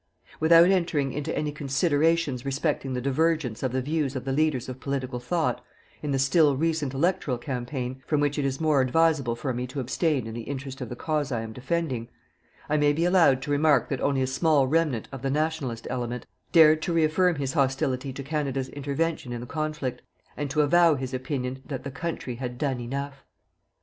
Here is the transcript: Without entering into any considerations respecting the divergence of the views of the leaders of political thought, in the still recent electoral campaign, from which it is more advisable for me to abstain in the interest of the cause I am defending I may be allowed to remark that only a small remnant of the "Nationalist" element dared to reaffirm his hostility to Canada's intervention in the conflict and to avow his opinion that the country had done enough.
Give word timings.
Without 0.39 0.67
entering 0.71 1.13
into 1.13 1.37
any 1.37 1.51
considerations 1.51 2.43
respecting 2.43 2.95
the 2.95 3.01
divergence 3.01 3.61
of 3.61 3.71
the 3.71 3.83
views 3.83 4.15
of 4.15 4.25
the 4.25 4.31
leaders 4.33 4.67
of 4.67 4.79
political 4.79 5.19
thought, 5.19 5.63
in 6.01 6.09
the 6.09 6.17
still 6.17 6.57
recent 6.57 6.95
electoral 6.95 7.37
campaign, 7.37 8.01
from 8.07 8.19
which 8.19 8.39
it 8.39 8.43
is 8.43 8.59
more 8.59 8.81
advisable 8.81 9.35
for 9.35 9.53
me 9.53 9.67
to 9.67 9.79
abstain 9.79 10.25
in 10.25 10.33
the 10.33 10.41
interest 10.41 10.81
of 10.81 10.89
the 10.89 10.95
cause 10.95 11.31
I 11.31 11.41
am 11.41 11.53
defending 11.53 12.09
I 12.67 12.77
may 12.77 12.93
be 12.93 13.05
allowed 13.05 13.43
to 13.43 13.51
remark 13.51 13.89
that 13.89 14.01
only 14.01 14.23
a 14.23 14.25
small 14.25 14.65
remnant 14.65 15.07
of 15.11 15.21
the 15.21 15.29
"Nationalist" 15.29 15.85
element 15.91 16.25
dared 16.51 16.81
to 16.81 16.93
reaffirm 16.93 17.35
his 17.35 17.53
hostility 17.53 18.11
to 18.11 18.23
Canada's 18.23 18.69
intervention 18.69 19.31
in 19.31 19.39
the 19.41 19.45
conflict 19.45 20.01
and 20.35 20.49
to 20.49 20.61
avow 20.61 20.95
his 20.95 21.13
opinion 21.13 21.61
that 21.67 21.83
the 21.83 21.91
country 21.91 22.37
had 22.37 22.57
done 22.57 22.79
enough. 22.79 23.23